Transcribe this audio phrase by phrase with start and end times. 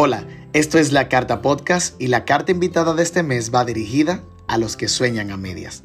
[0.00, 4.22] Hola, esto es la Carta Podcast y la carta invitada de este mes va dirigida
[4.46, 5.82] a los que sueñan a medias.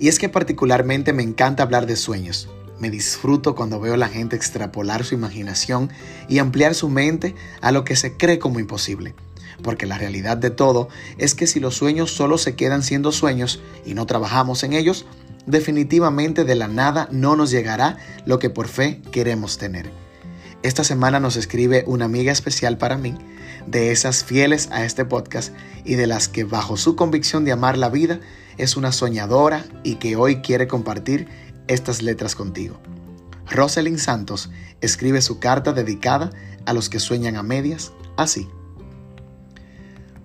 [0.00, 2.48] Y es que particularmente me encanta hablar de sueños.
[2.80, 5.88] Me disfruto cuando veo a la gente extrapolar su imaginación
[6.28, 9.14] y ampliar su mente a lo que se cree como imposible.
[9.62, 13.62] Porque la realidad de todo es que si los sueños solo se quedan siendo sueños
[13.86, 15.06] y no trabajamos en ellos,
[15.46, 19.92] definitivamente de la nada no nos llegará lo que por fe queremos tener.
[20.62, 23.16] Esta semana nos escribe una amiga especial para mí,
[23.66, 25.52] de esas fieles a este podcast
[25.84, 28.20] y de las que bajo su convicción de amar la vida
[28.58, 31.26] es una soñadora y que hoy quiere compartir
[31.66, 32.80] estas letras contigo.
[33.50, 36.30] Rosalind Santos escribe su carta dedicada
[36.64, 38.48] a los que sueñan a medias así.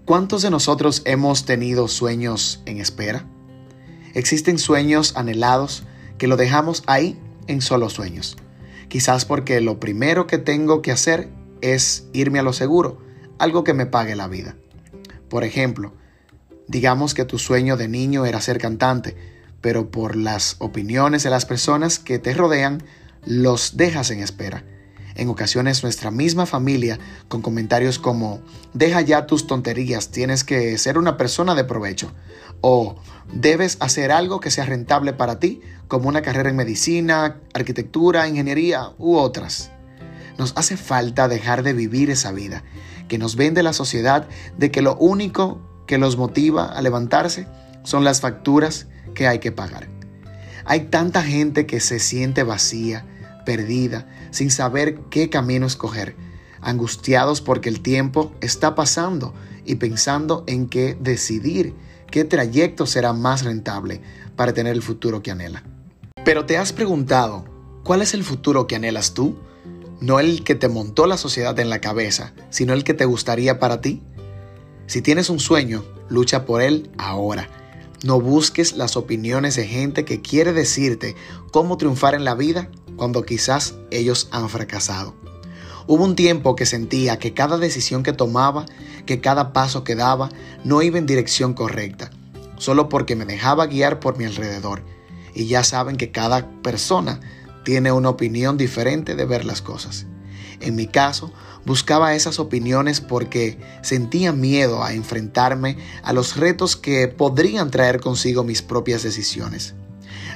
[0.06, 3.26] ¿Cuántos de nosotros hemos tenido sueños en espera?
[4.14, 5.84] Existen sueños anhelados
[6.20, 8.38] que lo dejamos ahí en solo sueños
[8.90, 11.30] Quizás porque lo primero que tengo que hacer
[11.62, 13.02] es irme a lo seguro,
[13.38, 14.56] algo que me pague la vida.
[15.30, 15.94] Por ejemplo,
[16.68, 19.16] digamos que tu sueño de niño era ser cantante,
[19.62, 22.84] pero por las opiniones de las personas que te rodean,
[23.26, 24.64] los dejas en espera.
[25.18, 28.40] En ocasiones nuestra misma familia con comentarios como,
[28.74, 32.12] deja ya tus tonterías, tienes que ser una persona de provecho.
[32.62, 32.98] O
[33.34, 38.92] debes hacer algo que sea rentable para ti, como una carrera en medicina, arquitectura, ingeniería
[39.00, 39.72] u otras.
[40.38, 42.64] Nos hace falta dejar de vivir esa vida
[43.08, 44.28] que nos vende la sociedad
[44.60, 47.48] de que lo único que los motiva a levantarse
[47.82, 49.88] son las facturas que hay que pagar.
[50.66, 53.04] Hay tanta gente que se siente vacía,
[53.48, 56.18] perdida, sin saber qué camino escoger,
[56.60, 61.74] angustiados porque el tiempo está pasando y pensando en qué decidir,
[62.12, 64.02] qué trayecto será más rentable
[64.36, 65.64] para tener el futuro que anhela.
[66.26, 67.46] Pero te has preguntado,
[67.86, 69.38] ¿cuál es el futuro que anhelas tú?
[70.02, 73.60] No el que te montó la sociedad en la cabeza, sino el que te gustaría
[73.60, 74.04] para ti.
[74.88, 77.48] Si tienes un sueño, lucha por él ahora
[78.04, 81.16] no busques las opiniones de gente que quiere decirte
[81.52, 85.16] cómo triunfar en la vida cuando quizás ellos han fracasado.
[85.88, 88.66] Hubo un tiempo que sentía que cada decisión que tomaba,
[89.06, 90.30] que cada paso que daba,
[90.66, 92.10] no iba en dirección correcta,
[92.58, 94.84] solo porque me dejaba guiar por mi alrededor.
[95.34, 97.22] Y ya saben que cada persona
[97.64, 100.06] tiene una opinión diferente de ver las cosas.
[100.60, 101.32] En mi caso,
[101.66, 108.44] buscaba esas opiniones porque sentía miedo a enfrentarme a los retos que podrían traer consigo
[108.44, 109.76] mis propias decisiones.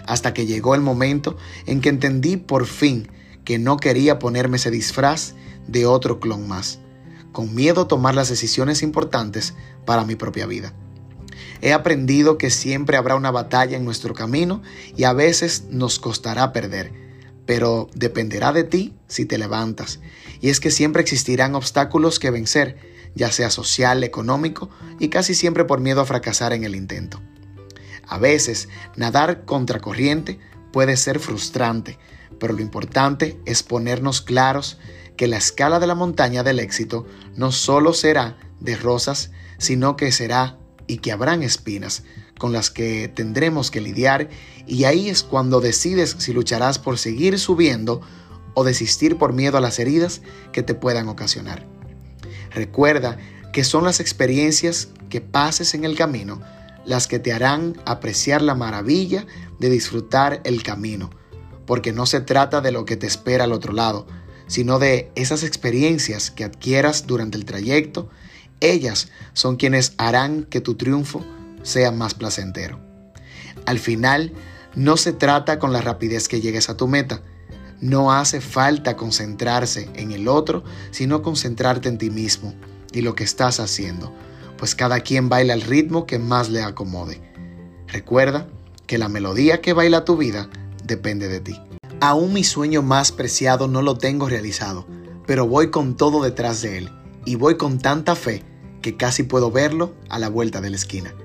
[0.05, 3.09] Hasta que llegó el momento en que entendí por fin
[3.45, 5.33] que no quería ponerme ese disfraz
[5.67, 6.79] de otro clon más,
[7.31, 9.53] con miedo a tomar las decisiones importantes
[9.85, 10.73] para mi propia vida.
[11.61, 14.61] He aprendido que siempre habrá una batalla en nuestro camino
[14.95, 17.01] y a veces nos costará perder
[17.51, 19.99] pero dependerá de ti si te levantas.
[20.39, 22.77] Y es que siempre existirán obstáculos que vencer,
[23.15, 24.69] ya sea social, económico
[24.99, 27.19] y casi siempre por miedo a fracasar en el intento.
[28.11, 28.67] A veces,
[28.97, 30.37] nadar contracorriente
[30.73, 31.97] puede ser frustrante,
[32.41, 34.77] pero lo importante es ponernos claros
[35.15, 37.05] que la escala de la montaña del éxito
[37.37, 40.57] no solo será de rosas, sino que será
[40.87, 42.03] y que habrán espinas
[42.37, 44.27] con las que tendremos que lidiar
[44.67, 48.01] y ahí es cuando decides si lucharás por seguir subiendo
[48.55, 51.65] o desistir por miedo a las heridas que te puedan ocasionar.
[52.49, 53.17] Recuerda
[53.53, 56.41] que son las experiencias que pases en el camino
[56.85, 59.25] las que te harán apreciar la maravilla
[59.59, 61.09] de disfrutar el camino,
[61.65, 64.07] porque no se trata de lo que te espera al otro lado,
[64.47, 68.09] sino de esas experiencias que adquieras durante el trayecto
[68.61, 71.25] ellas son quienes harán que tu triunfo
[71.63, 72.79] sea más placentero.
[73.65, 74.31] Al final,
[74.75, 77.21] no se trata con la rapidez que llegues a tu meta.
[77.81, 82.53] No hace falta concentrarse en el otro, sino concentrarte en ti mismo
[82.93, 84.13] y lo que estás haciendo,
[84.61, 87.19] pues cada quien baila el ritmo que más le acomode.
[87.87, 88.47] Recuerda
[88.85, 90.51] que la melodía que baila tu vida
[90.83, 91.59] depende de ti.
[91.99, 94.85] Aún mi sueño más preciado no lo tengo realizado,
[95.25, 96.91] pero voy con todo detrás de él
[97.25, 98.43] y voy con tanta fe
[98.83, 101.15] que casi puedo verlo a la vuelta de la esquina.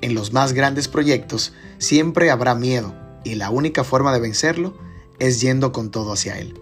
[0.00, 4.72] En los más grandes proyectos siempre habrá miedo y la única forma de vencerlo
[5.18, 6.58] es yendo con todo hacia él.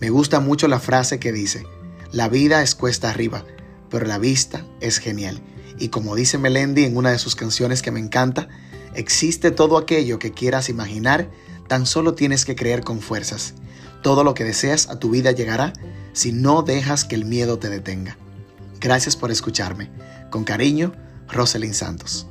[0.00, 1.66] Me gusta mucho la frase que dice,
[2.12, 3.44] la vida es cuesta arriba,
[3.90, 5.42] pero la vista es genial.
[5.78, 8.48] Y como dice Melendi en una de sus canciones que me encanta,
[8.94, 11.30] existe todo aquello que quieras imaginar,
[11.68, 13.54] tan solo tienes que creer con fuerzas.
[14.02, 15.72] Todo lo que deseas a tu vida llegará
[16.12, 18.16] si no dejas que el miedo te detenga.
[18.80, 19.90] Gracias por escucharme.
[20.30, 20.92] Con cariño,
[21.28, 22.26] Rosalind Santos.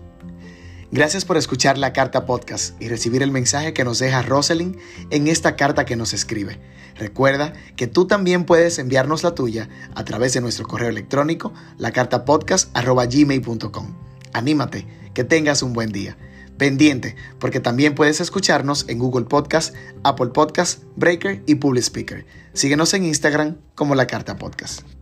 [0.95, 4.77] Gracias por escuchar la carta podcast y recibir el mensaje que nos deja Rosalind
[5.09, 6.57] en esta carta que nos escribe.
[6.95, 13.94] Recuerda que tú también puedes enviarnos la tuya a través de nuestro correo electrónico, lacartapodcast.gmail.com.
[14.31, 16.18] Anímate, que tengas un buen día.
[16.57, 19.75] Pendiente, porque también puedes escucharnos en Google Podcast,
[20.06, 22.25] Apple Podcast, Breaker y Public Speaker.
[22.53, 24.94] Síguenos en Instagram como La Carta Podcast.